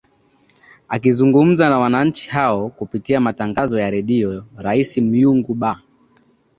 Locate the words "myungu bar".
4.97-5.81